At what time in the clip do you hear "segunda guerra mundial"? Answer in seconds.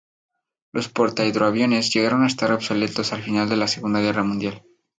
3.67-4.63